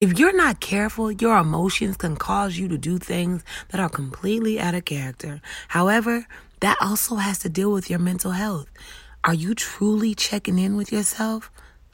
[0.00, 4.58] If you're not careful, your emotions can cause you to do things that are completely
[4.58, 5.42] out of character.
[5.68, 6.26] However,
[6.60, 8.70] that also has to deal with your mental health.
[9.24, 11.50] Are you truly checking in with yourself?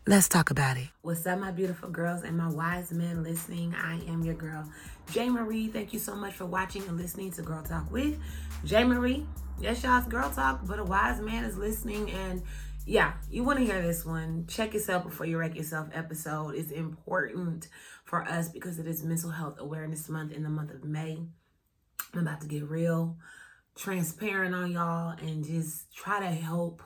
[0.07, 0.87] Let's talk about it.
[1.03, 3.75] What's up, my beautiful girls and my wise men listening?
[3.75, 4.71] I am your girl,
[5.11, 5.67] Jay Marie.
[5.67, 8.21] Thank you so much for watching and listening to Girl Talk with
[8.65, 9.27] Jay Marie.
[9.59, 12.41] Yes, y'all, it's Girl Talk, but a wise man is listening and
[12.89, 14.45] yeah, you want to hear this one.
[14.47, 17.67] Check yourself before you wreck yourself episode is important
[18.07, 21.19] for us because it is Mental Health Awareness Month in the month of May.
[22.15, 23.17] I'm about to get real
[23.75, 26.83] transparent on y'all and just try to help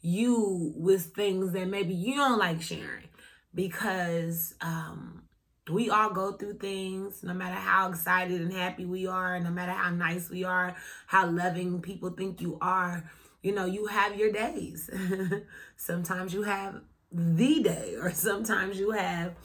[0.00, 3.08] you with things that maybe you don't like sharing
[3.54, 5.22] because um
[5.70, 9.72] we all go through things no matter how excited and happy we are no matter
[9.72, 10.74] how nice we are
[11.06, 13.04] how loving people think you are
[13.46, 14.90] you know, you have your days.
[15.76, 16.80] sometimes you have
[17.12, 19.36] the day, or sometimes you have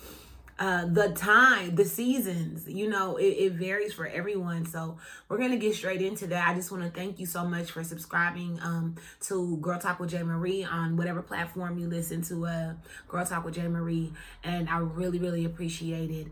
[0.61, 2.69] uh, the time, the seasons.
[2.69, 4.67] You know, it, it varies for everyone.
[4.67, 6.47] So we're gonna get straight into that.
[6.47, 10.11] I just want to thank you so much for subscribing um, to Girl Talk with
[10.11, 12.73] J Marie on whatever platform you listen to uh,
[13.07, 14.13] Girl Talk with J Marie,
[14.43, 16.27] and I really, really appreciate it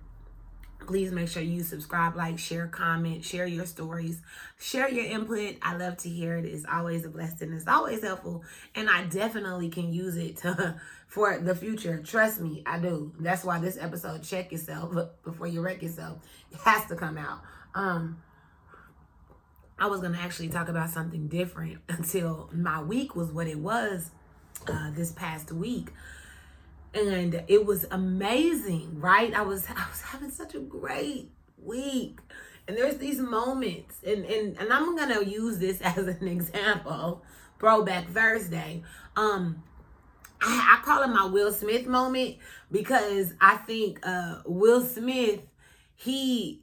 [0.85, 4.21] please make sure you subscribe like share comment share your stories.
[4.59, 5.57] Share your input.
[5.61, 6.45] I love to hear it.
[6.45, 7.53] It's always a blessing.
[7.53, 8.43] It's always helpful.
[8.75, 12.01] And i definitely can use it to, for the future.
[12.03, 13.13] Trust me i do.
[13.19, 16.19] That's why this episode check yourself before you wreck yourself
[16.63, 17.41] has to come out.
[17.75, 18.21] Um
[19.77, 24.11] i was gonna actually talk about something different until my week was what it was
[24.67, 25.89] uh, this past week
[26.93, 29.33] and it was amazing, right?
[29.33, 32.19] I was I was having such a great week.
[32.67, 37.23] And there's these moments, and and, and I'm gonna use this as an example.
[37.59, 38.83] Throwback Thursday.
[39.17, 39.63] Um,
[40.41, 42.37] I, I call it my Will Smith moment
[42.71, 45.41] because I think uh Will Smith,
[45.95, 46.61] he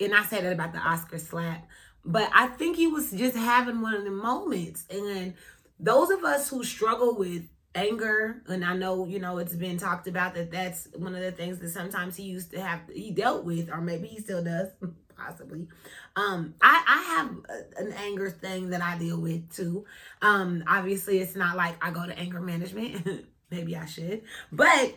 [0.00, 1.66] and I said that about the Oscar slap,
[2.04, 4.84] but I think he was just having one of the moments.
[4.90, 5.34] And
[5.78, 7.44] those of us who struggle with
[7.76, 11.30] anger and i know you know it's been talked about that that's one of the
[11.30, 14.68] things that sometimes he used to have he dealt with or maybe he still does
[15.16, 15.66] possibly.
[16.14, 17.30] Um i i have
[17.78, 19.84] an anger thing that i deal with too.
[20.22, 23.26] Um obviously it's not like i go to anger management.
[23.50, 24.94] Maybe i should but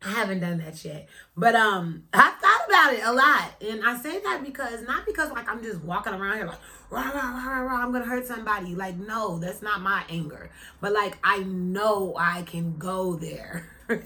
[0.00, 1.08] I haven't done that yet.
[1.36, 3.54] But um I thought about it a lot.
[3.60, 6.58] And I say that because not because like I'm just walking around here like
[6.90, 8.74] rah, rah, rah, rah, I'm gonna hurt somebody.
[8.74, 10.50] Like, no, that's not my anger.
[10.80, 13.68] But like I know I can go there.
[13.88, 14.00] and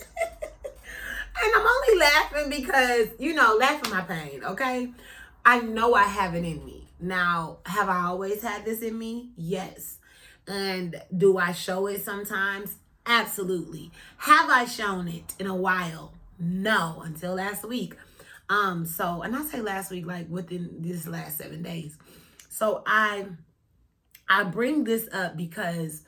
[1.36, 4.92] I'm only laughing because, you know, laughing my pain, okay?
[5.44, 6.88] I know I have it in me.
[7.00, 9.30] Now, have I always had this in me?
[9.36, 9.98] Yes.
[10.46, 12.76] And do I show it sometimes?
[13.06, 13.90] Absolutely.
[14.18, 16.12] Have I shown it in a while?
[16.38, 17.94] No, until last week.
[18.52, 21.96] Um, so and I say last week, like within this last seven days.
[22.50, 23.24] So I
[24.28, 26.02] I bring this up because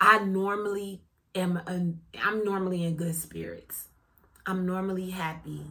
[0.00, 3.86] I normally am an, I'm normally in good spirits.
[4.46, 5.62] I'm normally happy.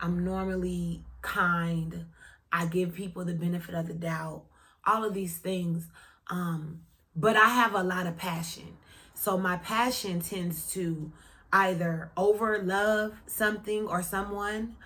[0.00, 2.06] I'm normally kind.
[2.52, 4.44] I give people the benefit of the doubt.
[4.86, 5.88] All of these things.
[6.30, 6.82] Um,
[7.16, 8.76] but I have a lot of passion.
[9.14, 11.10] So my passion tends to
[11.52, 14.76] either over love something or someone,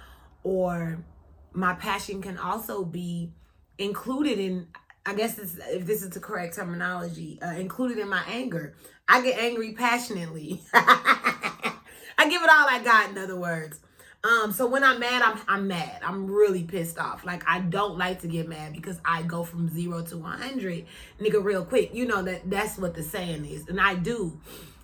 [0.42, 1.04] or
[1.52, 3.32] my passion can also be
[3.78, 4.68] included in
[5.06, 8.74] I guess this, if this is the correct terminology, uh, included in my anger.
[9.08, 10.60] I get angry passionately.
[10.74, 13.80] I give it all I got, in other words.
[14.22, 16.00] Um, so when I'm mad, I'm I'm mad.
[16.04, 17.24] I'm really pissed off.
[17.24, 20.86] Like I don't like to get mad because I go from zero to one hundred,
[21.20, 21.94] nigga, real quick.
[21.94, 24.38] You know that that's what the saying is, and I do.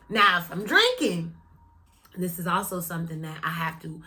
[0.08, 1.34] Now, if I'm drinking,
[2.16, 4.00] this is also something that I have to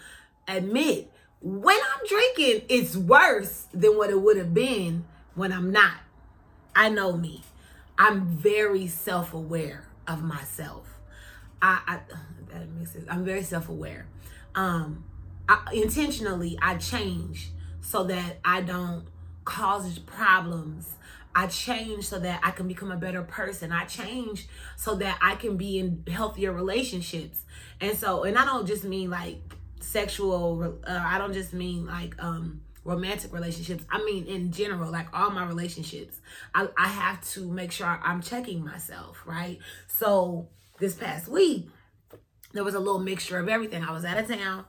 [0.47, 1.12] admit.
[1.41, 5.05] When I'm drinking, it's worse than what it would have been
[5.35, 5.99] when I'm not.
[6.75, 7.43] I know me.
[7.97, 10.99] I'm very self-aware of myself.
[11.61, 11.99] I, I
[12.53, 13.05] that makes sense.
[13.09, 14.07] I'm very self-aware.
[14.55, 15.03] Um,
[15.49, 17.51] I, intentionally I change
[17.81, 19.05] so that I don't
[19.45, 20.90] cause problems.
[21.35, 23.72] I change so that I can become a better person.
[23.72, 27.43] I change so that I can be in healthier relationships.
[27.79, 32.16] And so, and I don't just mean like sexual, uh, I don't just mean like
[32.22, 33.84] um romantic relationships.
[33.91, 36.22] I mean, in general, like all my relationships,
[36.56, 39.59] I, I have to make sure I'm checking myself, right?
[39.88, 40.47] So
[40.79, 41.70] this past week,
[42.53, 43.84] there was a little mixture of everything.
[43.84, 44.64] I was out of town.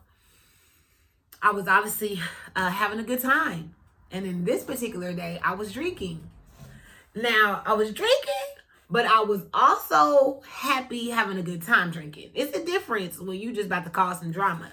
[1.41, 2.21] I was obviously
[2.57, 3.77] uh, having a good time.
[4.11, 6.29] And in this particular day, I was drinking.
[7.15, 8.49] Now, I was drinking,
[8.91, 12.31] but I was also happy having a good time drinking.
[12.35, 14.73] It's a difference when you just about to cause some drama.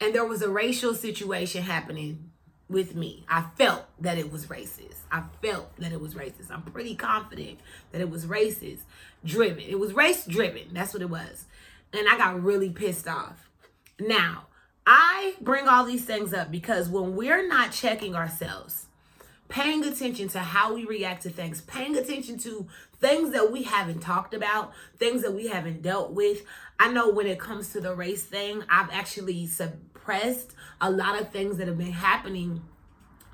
[0.00, 2.30] And there was a racial situation happening
[2.68, 3.24] with me.
[3.28, 4.96] I felt that it was racist.
[5.10, 6.50] I felt that it was racist.
[6.50, 7.58] I'm pretty confident
[7.92, 8.80] that it was racist
[9.24, 9.64] driven.
[9.64, 10.72] It was race driven.
[10.72, 11.46] That's what it was.
[11.92, 13.48] And I got really pissed off.
[13.98, 14.46] Now,
[14.86, 18.86] I bring all these things up because when we're not checking ourselves,
[19.48, 22.66] paying attention to how we react to things, paying attention to
[23.00, 26.42] things that we haven't talked about, things that we haven't dealt with.
[26.78, 29.46] I know when it comes to the race thing, I've actually
[30.80, 32.62] a lot of things that have been happening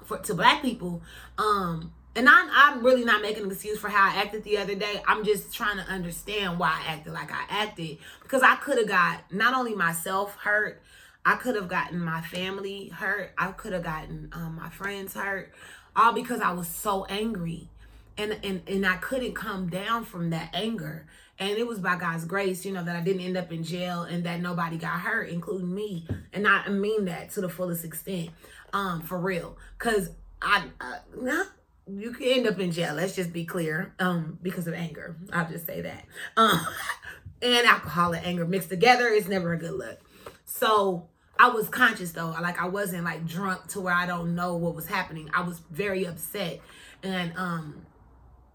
[0.04, 1.02] for to black people.
[1.38, 4.76] Um and I'm, I'm really not making an excuse for how I acted the other
[4.76, 5.02] day.
[5.06, 8.86] I'm just trying to understand why I acted like I acted because I could have
[8.86, 10.80] got not only myself hurt,
[11.24, 15.52] I could have gotten my family hurt, I could have gotten um, my friends hurt,
[15.96, 17.68] all because I was so angry
[18.16, 21.06] and and and I couldn't come down from that anger.
[21.38, 24.02] And it was by God's grace, you know, that I didn't end up in jail
[24.02, 26.06] and that nobody got hurt, including me.
[26.32, 28.30] And I mean that to the fullest extent,
[28.72, 29.56] um, for real.
[29.78, 30.10] Cause
[30.40, 31.48] I, I not,
[31.86, 32.94] you can end up in jail.
[32.94, 35.16] Let's just be clear, um, because of anger.
[35.32, 36.04] I'll just say that.
[36.36, 36.66] Um,
[37.42, 39.98] and alcohol and anger mixed together is never a good look.
[40.44, 41.08] So
[41.38, 44.74] I was conscious though, like I wasn't like drunk to where I don't know what
[44.74, 45.28] was happening.
[45.34, 46.60] I was very upset,
[47.02, 47.86] and um,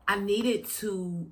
[0.08, 1.32] I needed to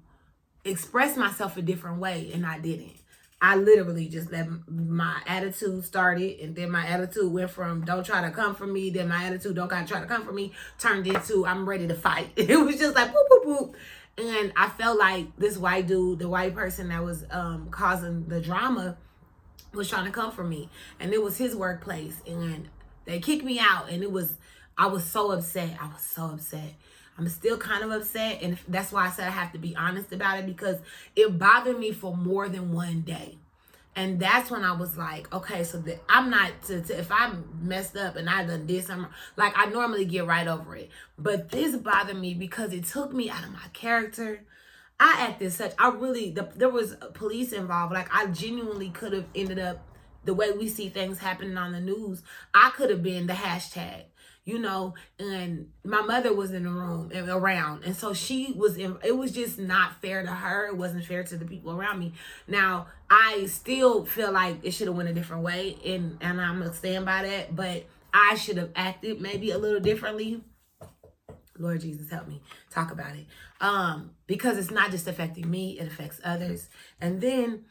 [0.69, 2.94] express myself a different way, and I didn't.
[3.40, 8.22] I literally just let my attitude started, and then my attitude went from "don't try
[8.22, 11.46] to come for me," then my attitude "don't try to come for me" turned into
[11.46, 13.74] "I'm ready to fight." It was just like boop boop boop,
[14.18, 18.42] and I felt like this white dude, the white person that was um, causing the
[18.42, 18.98] drama,
[19.74, 20.69] was trying to come for me,
[21.00, 22.68] and it was his workplace, and
[23.06, 24.34] they kicked me out, and it was
[24.78, 25.78] I was so upset.
[25.82, 26.74] I was so upset.
[27.18, 28.42] I'm still kind of upset.
[28.42, 30.78] And that's why I said I have to be honest about it because
[31.16, 33.38] it bothered me for more than one day.
[33.96, 37.34] And that's when I was like, okay, so that I'm not to, to, if I
[37.60, 40.92] messed up and I done did something like I normally get right over it.
[41.18, 44.42] But this bothered me because it took me out of my character.
[45.00, 47.92] I acted such I really the, there was police involved.
[47.92, 49.84] Like I genuinely could have ended up
[50.26, 52.22] the way we see things happening on the news.
[52.54, 54.04] I could have been the hashtag
[54.48, 57.84] you know, and my mother was in the room and around.
[57.84, 60.68] And so she was in, it was just not fair to her.
[60.68, 62.14] It wasn't fair to the people around me.
[62.48, 66.60] Now, I still feel like it should have went a different way and and I'm
[66.60, 70.42] gonna stand by that, but I should have acted maybe a little differently.
[71.60, 73.26] Lord Jesus help me talk about it.
[73.60, 76.70] Um because it's not just affecting me, it affects others.
[77.02, 77.66] And then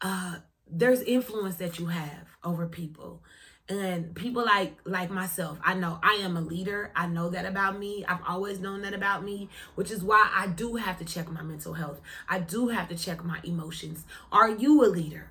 [0.00, 0.36] uh
[0.66, 3.22] there's influence that you have over people
[3.68, 7.78] and people like like myself i know i am a leader i know that about
[7.78, 11.30] me i've always known that about me which is why i do have to check
[11.30, 15.28] my mental health i do have to check my emotions are you a leader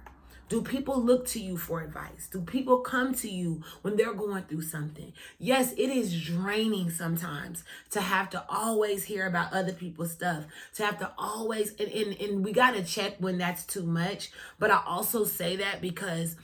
[0.51, 2.27] do people look to you for advice?
[2.29, 5.13] Do people come to you when they're going through something?
[5.39, 10.43] Yes, it is draining sometimes to have to always hear about other people's stuff,
[10.73, 14.29] to have to always, and, and, and we got to check when that's too much.
[14.59, 16.35] But I also say that because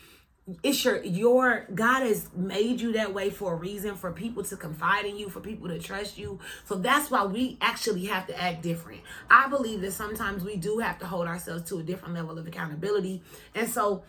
[0.63, 4.55] it's your your God has made you that way for a reason for people to
[4.55, 6.39] confide in you, for people to trust you.
[6.65, 9.01] So that's why we actually have to act different.
[9.29, 12.47] I believe that sometimes we do have to hold ourselves to a different level of
[12.47, 13.21] accountability.
[13.55, 14.03] And so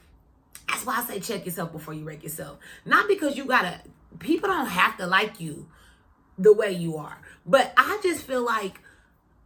[0.69, 2.59] that's why I say check yourself before you wreck yourself.
[2.85, 3.81] Not because you gotta
[4.21, 5.67] people don't have to like you
[6.39, 7.19] the way you are.
[7.47, 8.81] But I just feel like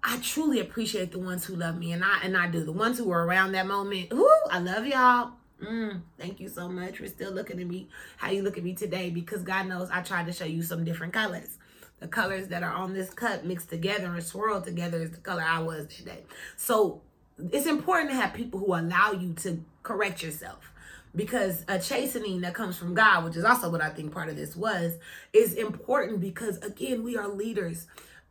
[0.05, 2.65] I truly appreciate the ones who love me and I and I do.
[2.65, 4.13] The ones who were around that moment.
[4.13, 8.31] Ooh, I love y'all Mm, thank you so much for still looking at me how
[8.31, 11.13] you look at me today because God knows I tried to show you some different
[11.13, 11.59] colors.
[12.01, 15.45] The colors that are on this cup mixed together and swirled together is the color
[15.47, 16.25] I was today.
[16.57, 17.03] So
[17.39, 20.73] it's important to have people who allow you to correct yourself
[21.15, 24.37] because a chastening that comes from God, which is also what I think part of
[24.37, 24.99] this was,
[25.33, 27.87] is important because again, we are leaders.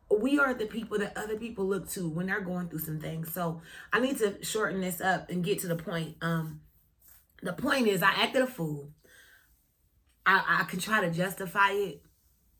[0.09, 3.33] We are the people that other people look to when they're going through some things.
[3.33, 3.61] So
[3.93, 6.17] I need to shorten this up and get to the point.
[6.21, 6.59] Um,
[7.41, 8.91] the point is, I acted a fool.
[10.25, 12.01] I, I can try to justify it,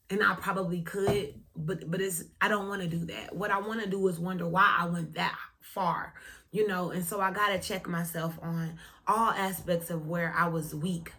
[0.09, 3.35] and I probably could, but but it's I don't want to do that.
[3.35, 6.13] What I want to do is wonder why I went that far,
[6.51, 6.91] you know.
[6.91, 11.13] And so I gotta check myself on all aspects of where I was weak.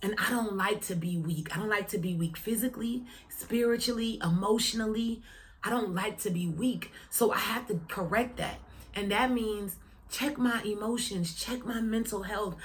[0.00, 1.56] And I don't like to be weak.
[1.56, 5.22] I don't like to be weak physically, spiritually, emotionally.
[5.64, 6.92] I don't like to be weak.
[7.10, 8.60] So I have to correct that.
[8.94, 9.76] And that means
[10.10, 12.56] check my emotions, check my mental health.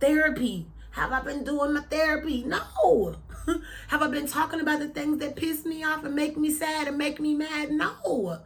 [0.00, 0.66] Therapy.
[0.92, 2.44] Have I been doing my therapy?
[2.44, 3.16] No.
[3.88, 6.88] Have I been talking about the things that piss me off and make me sad
[6.88, 7.70] and make me mad?
[7.70, 8.40] No.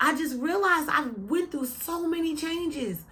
[0.00, 3.04] I just realized I went through so many changes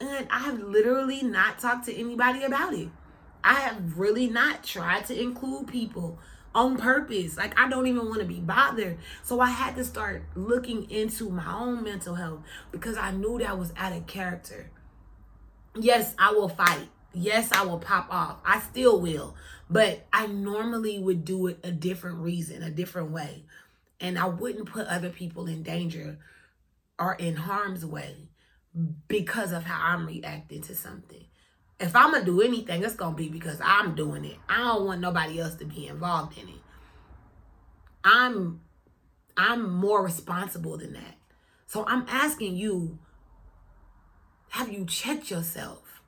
[0.00, 2.88] and I've literally not talked to anybody about it.
[3.42, 6.18] I have really not tried to include people
[6.56, 7.36] on purpose.
[7.36, 8.98] Like I don't even want to be bothered.
[9.22, 12.40] So I had to start looking into my own mental health
[12.72, 14.70] because I knew that was out of character.
[15.78, 16.88] Yes, I will fight.
[17.12, 18.38] Yes, I will pop off.
[18.44, 19.36] I still will.
[19.68, 23.44] But I normally would do it a different reason, a different way.
[24.00, 26.18] And I wouldn't put other people in danger
[26.98, 28.28] or in harm's way
[29.08, 31.25] because of how I'm reacting to something.
[31.78, 34.36] If I'm gonna do anything, it's gonna be because I'm doing it.
[34.48, 36.60] I don't want nobody else to be involved in it.
[38.04, 38.60] I'm
[39.36, 41.16] I'm more responsible than that.
[41.66, 42.98] So I'm asking you,
[44.50, 46.00] have you checked yourself?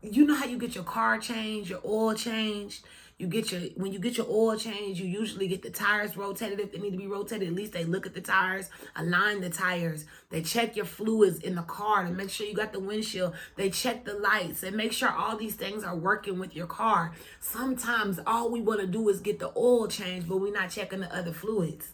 [0.00, 2.84] You know how you get your car changed, your oil changed,
[3.18, 6.60] you get your when you get your oil change, you usually get the tires rotated
[6.60, 7.48] if they need to be rotated.
[7.48, 10.04] At least they look at the tires, align the tires.
[10.30, 13.34] They check your fluids in the car to make sure you got the windshield.
[13.56, 17.12] They check the lights and make sure all these things are working with your car.
[17.40, 21.00] Sometimes all we want to do is get the oil change, but we're not checking
[21.00, 21.88] the other fluids.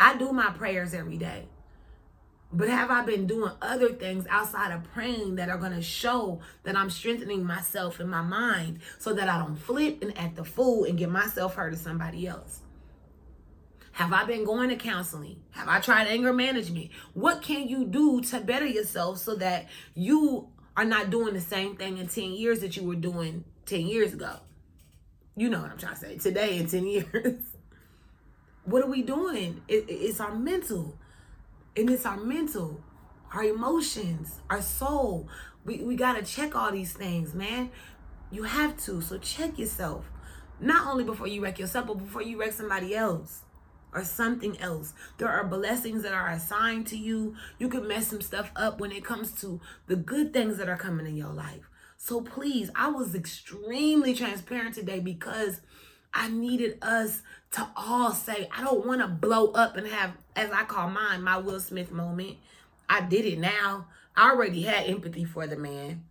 [0.00, 1.46] I do my prayers every day.
[2.52, 6.40] But have I been doing other things outside of praying that are going to show
[6.62, 10.44] that I'm strengthening myself in my mind so that I don't flip and act the
[10.44, 12.60] fool and get myself hurt to somebody else?
[13.92, 15.40] Have I been going to counseling?
[15.52, 16.90] Have I tried anger management?
[17.14, 21.76] What can you do to better yourself so that you are not doing the same
[21.76, 24.36] thing in 10 years that you were doing 10 years ago?
[25.34, 26.18] You know what I'm trying to say.
[26.18, 27.42] Today in 10 years.
[28.64, 29.62] what are we doing?
[29.66, 30.98] It, it's our mental
[31.76, 32.80] and it's our mental,
[33.32, 35.28] our emotions, our soul.
[35.64, 37.70] We, we got to check all these things, man.
[38.30, 39.00] You have to.
[39.00, 40.10] So check yourself.
[40.58, 43.42] Not only before you wreck yourself, but before you wreck somebody else
[43.92, 44.94] or something else.
[45.18, 47.34] There are blessings that are assigned to you.
[47.58, 50.76] You can mess some stuff up when it comes to the good things that are
[50.76, 51.68] coming in your life.
[51.98, 55.60] So please, I was extremely transparent today because
[56.16, 60.50] I needed us to all say, I don't want to blow up and have, as
[60.50, 62.38] I call mine, my Will Smith moment.
[62.88, 63.86] I did it now.
[64.16, 66.04] I already had empathy for the man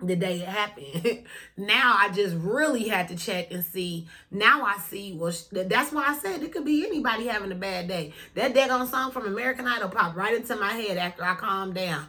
[0.00, 1.24] the day it happened.
[1.56, 4.06] now I just really had to check and see.
[4.30, 5.12] Now I see.
[5.12, 8.12] Well, that's why I said it could be anybody having a bad day.
[8.34, 12.06] That daggone song from American Idol popped right into my head after I calmed down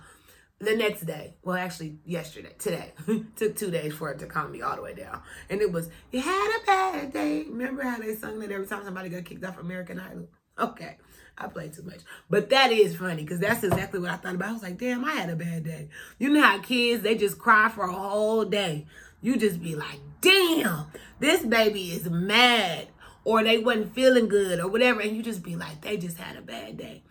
[0.59, 2.91] the next day, well, actually yesterday, today,
[3.35, 5.21] took two days for it to calm me all the way down.
[5.49, 7.45] And it was, you had a bad day.
[7.47, 10.27] Remember how they sung that every time somebody got kicked off American Idol?
[10.59, 10.97] Okay,
[11.37, 12.01] I play too much.
[12.29, 14.49] But that is funny because that's exactly what I thought about.
[14.49, 15.87] I was like, damn, I had a bad day.
[16.17, 18.85] You know how kids, they just cry for a whole day.
[19.21, 20.87] You just be like, damn,
[21.21, 22.89] this baby is mad.
[23.23, 24.99] Or they wasn't feeling good or whatever.
[24.99, 27.03] And you just be like, they just had a bad day.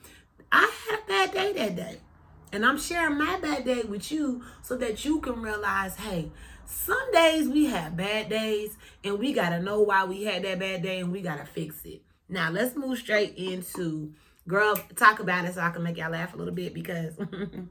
[0.53, 2.01] I had a bad day that day.
[2.53, 6.31] And I'm sharing my bad day with you so that you can realize, hey,
[6.65, 10.59] some days we have bad days and we got to know why we had that
[10.59, 12.03] bad day and we got to fix it.
[12.29, 14.13] Now, let's move straight into,
[14.47, 17.15] girl, talk about it so I can make y'all laugh a little bit because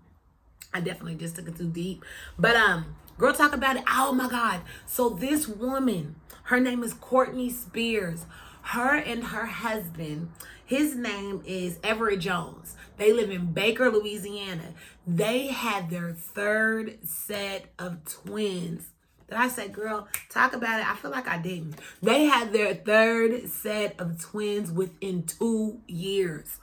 [0.74, 2.03] I definitely just took it too deep.
[2.38, 3.84] But, um, girl, talk about it.
[3.88, 4.62] Oh my God.
[4.86, 8.25] So, this woman, her name is Courtney Spears.
[8.72, 10.30] Her and her husband,
[10.66, 12.76] his name is Everett Jones.
[12.98, 14.74] They live in Baker, Louisiana.
[15.08, 18.90] They had their third set of twins.
[19.30, 20.90] Did I said, girl, talk about it?
[20.90, 21.76] I feel like I didn't.
[22.02, 26.60] They had their third set of twins within two years.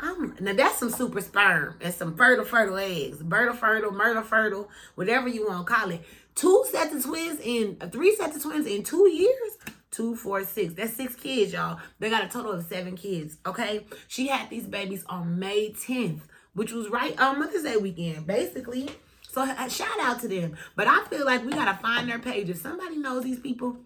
[0.00, 3.22] I'm, now that's some super sperm and some fertile, fertile eggs.
[3.22, 6.02] Fertile, fertile, murder, fertile, whatever you want to call it.
[6.34, 9.58] Two sets of twins in, three sets of twins in two years?
[9.90, 10.74] Two, four, six.
[10.74, 11.78] That's six kids, y'all.
[11.98, 13.86] They got a total of seven kids, okay?
[14.08, 16.20] She had these babies on May 10th,
[16.54, 18.88] which was right on Mother's Day weekend, basically.
[19.30, 20.56] So uh, shout out to them.
[20.74, 22.60] But I feel like we got to find their pages.
[22.60, 23.78] Somebody knows these people,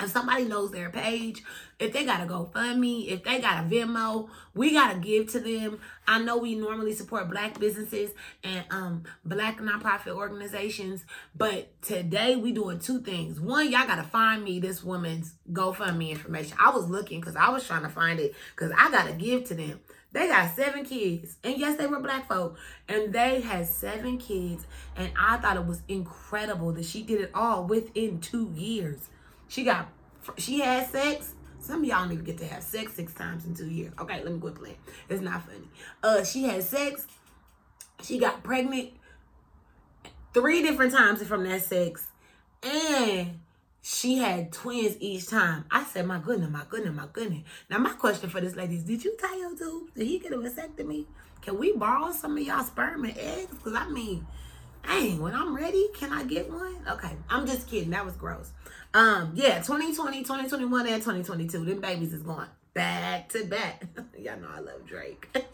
[0.00, 1.42] if somebody knows their page,
[1.78, 5.40] if they got a GoFundMe, if they got a Venmo, we got to give to
[5.40, 5.80] them.
[6.06, 8.10] I know we normally support black businesses
[8.44, 13.40] and um black nonprofit organizations, but today we doing two things.
[13.40, 16.56] One, y'all got to find me this woman's GoFundMe information.
[16.60, 19.44] I was looking because I was trying to find it because I got to give
[19.46, 19.80] to them.
[20.10, 21.36] They got seven kids.
[21.44, 22.56] And yes, they were black folk.
[22.88, 24.66] And they had seven kids.
[24.96, 29.10] And I thought it was incredible that she did it all within two years.
[29.48, 29.88] She got,
[30.36, 31.34] she had sex.
[31.60, 33.92] Some of y'all don't even get to have sex six times in two years.
[33.98, 34.76] Okay, let me quit playing.
[35.08, 35.68] It's not funny.
[36.02, 37.06] Uh, she had sex.
[38.02, 38.90] She got pregnant
[40.32, 42.06] three different times from that sex,
[42.62, 43.40] and
[43.82, 45.64] she had twins each time.
[45.70, 47.42] I said, my goodness, my goodness, my goodness.
[47.68, 49.92] Now, my question for this lady is, did you tie your tubes?
[49.96, 51.06] Did he get a vasectomy?
[51.42, 53.50] Can we borrow some of y'all sperm and eggs?
[53.50, 54.26] Because, I mean,
[54.88, 56.76] Dang, when I'm ready, can I get one?
[56.90, 57.90] Okay, I'm just kidding.
[57.90, 58.52] That was gross.
[58.94, 61.64] Um, yeah, 2020, 2021, and 2022.
[61.64, 63.84] Them babies is going back to back.
[64.18, 65.28] Y'all know I love Drake.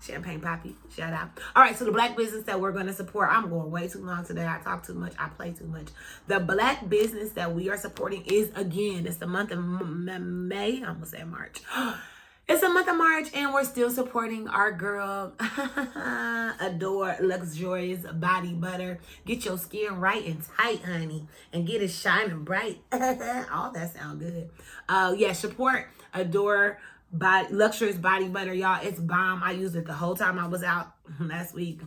[0.00, 1.30] Champagne Papi, shout out.
[1.56, 4.04] All right, so the black business that we're going to support, I'm going way too
[4.04, 4.46] long today.
[4.46, 5.88] I talk too much, I play too much.
[6.28, 10.82] The black business that we are supporting is, again, it's the month of May.
[10.84, 11.62] I'm to say March.
[12.48, 15.34] It's the month of March and we're still supporting our girl
[16.60, 19.00] Adore Luxurious Body Butter.
[19.26, 22.80] Get your skin right and tight, honey, and get it shining bright.
[22.92, 24.48] All that sound good.
[24.88, 26.78] Uh yeah, support Adore
[27.12, 28.80] body luxurious body butter, y'all.
[28.82, 29.42] It's bomb.
[29.42, 31.82] I used it the whole time I was out last week.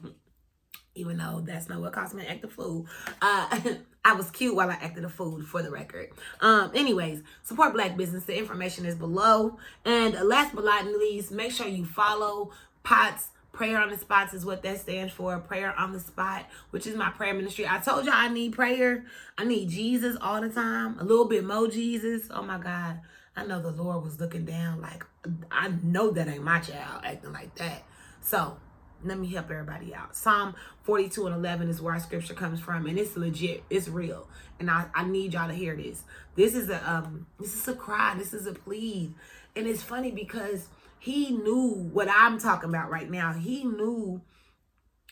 [0.95, 2.86] Even though that's not what caused me to act a fool.
[3.21, 3.60] Uh
[4.03, 6.10] I was cute while I acted a fool for the record.
[6.39, 8.24] Um, anyways, support black business.
[8.24, 9.57] The information is below.
[9.86, 12.51] And last but not least, make sure you follow
[12.83, 13.29] POTS.
[13.51, 15.38] Prayer on the spots is what that stands for.
[15.39, 17.67] Prayer on the spot, which is my prayer ministry.
[17.67, 19.05] I told y'all I need prayer.
[19.38, 20.98] I need Jesus all the time.
[21.00, 22.24] A little bit more Jesus.
[22.31, 23.01] Oh my God.
[23.36, 25.05] I know the Lord was looking down like,
[25.51, 27.83] I know that ain't my child acting like that.
[28.21, 28.57] So
[29.03, 30.15] let me help everybody out.
[30.15, 33.63] Psalm 42 and 11 is where our scripture comes from, and it's legit.
[33.70, 34.27] It's real,
[34.60, 36.03] and I, I need y'all to hear this.
[36.36, 38.15] This is a um, this is a cry.
[38.17, 39.13] This is a plea,
[39.55, 40.67] and it's funny because
[41.00, 43.34] he knew what I'm talking about right now.
[43.34, 44.22] He knew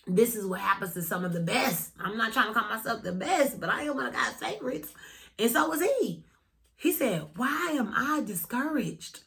[0.05, 1.91] this is what happens to some of the best.
[1.99, 4.93] I'm not trying to call myself the best, but I am one of God's favorites,
[5.37, 6.23] and so was he.
[6.75, 9.21] He said, "Why am I discouraged?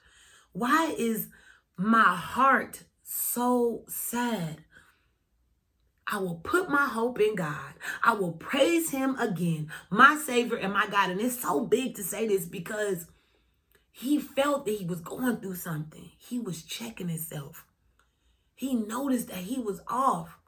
[0.52, 1.28] Why is
[1.76, 4.64] my heart?" So sad.
[6.06, 7.75] I will put my hope in God.
[8.02, 11.11] I will praise Him again, my Savior and my God.
[11.11, 13.06] And it's so big to say this because
[13.92, 16.11] he felt that he was going through something.
[16.18, 17.66] He was checking himself.
[18.54, 20.38] He noticed that he was off.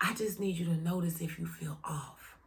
[0.00, 2.38] I just need you to notice if you feel off.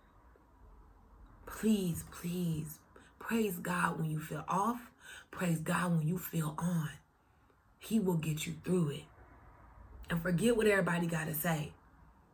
[1.46, 2.80] Please, please
[3.20, 4.92] praise God when you feel off.
[5.32, 6.90] Praise God when you feel on.
[7.86, 9.04] He will get you through it.
[10.10, 11.74] And forget what everybody got to say.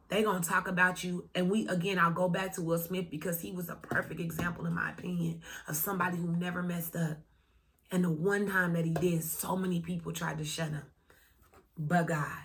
[0.10, 1.30] They gonna talk about you.
[1.34, 4.66] And we again, I'll go back to Will Smith because he was a perfect example,
[4.66, 7.18] in my opinion, of somebody who never messed up.
[7.92, 10.84] And the one time that he did, so many people tried to shut him.
[11.78, 12.40] But God,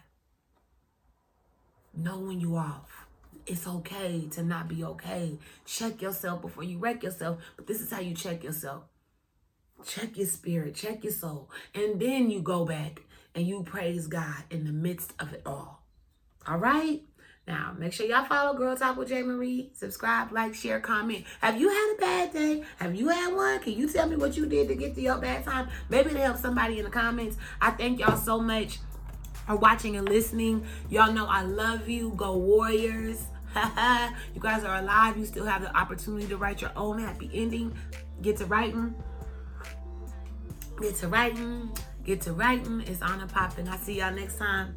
[1.95, 3.07] know when you off.
[3.47, 5.39] It's okay to not be okay.
[5.65, 7.39] Check yourself before you wreck yourself.
[7.57, 8.85] But this is how you check yourself.
[9.85, 11.51] Check your spirit, check your soul.
[11.75, 13.03] And then you go back
[13.35, 15.83] and you praise God in the midst of it all.
[16.47, 17.03] All right?
[17.47, 19.23] Now, make sure y'all follow Girl Talk with J.
[19.23, 19.71] Marie.
[19.73, 21.25] Subscribe, like, share, comment.
[21.41, 22.65] Have you had a bad day?
[22.79, 23.61] Have you had one?
[23.61, 25.69] Can you tell me what you did to get to your bad time?
[25.89, 27.37] Maybe to help somebody in the comments.
[27.61, 28.81] I thank y'all so much
[29.47, 30.67] for watching and listening.
[30.91, 32.13] Y'all know I love you.
[32.17, 33.23] Go Warriors.
[33.55, 35.17] you guys are alive.
[35.17, 37.73] You still have the opportunity to write your own happy ending.
[38.23, 38.93] Get to writing.
[40.81, 41.71] Get to writing.
[42.05, 42.83] Get to writing.
[42.87, 43.69] It's on and popping.
[43.69, 44.77] I'll see y'all next time.